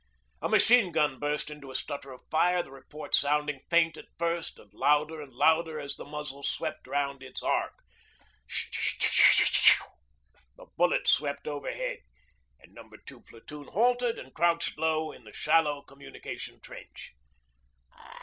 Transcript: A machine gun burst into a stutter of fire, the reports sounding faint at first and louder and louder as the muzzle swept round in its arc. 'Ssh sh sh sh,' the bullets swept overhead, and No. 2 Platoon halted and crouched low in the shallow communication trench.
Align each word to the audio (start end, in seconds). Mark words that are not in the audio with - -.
A 0.41 0.49
machine 0.49 0.91
gun 0.91 1.19
burst 1.19 1.51
into 1.51 1.69
a 1.69 1.75
stutter 1.75 2.11
of 2.11 2.23
fire, 2.31 2.63
the 2.63 2.71
reports 2.71 3.19
sounding 3.19 3.59
faint 3.69 3.97
at 3.97 4.07
first 4.17 4.57
and 4.57 4.73
louder 4.73 5.21
and 5.21 5.31
louder 5.31 5.79
as 5.79 5.93
the 5.93 6.05
muzzle 6.05 6.41
swept 6.41 6.87
round 6.87 7.21
in 7.21 7.29
its 7.29 7.43
arc. 7.43 7.83
'Ssh 8.47 8.67
sh 8.71 8.95
sh 8.99 9.77
sh,' 9.77 9.81
the 10.57 10.65
bullets 10.75 11.11
swept 11.11 11.47
overhead, 11.47 11.99
and 12.59 12.73
No. 12.73 12.89
2 13.05 13.21
Platoon 13.21 13.67
halted 13.67 14.17
and 14.17 14.33
crouched 14.33 14.75
low 14.75 15.11
in 15.11 15.23
the 15.23 15.33
shallow 15.33 15.83
communication 15.83 16.59
trench. 16.61 17.13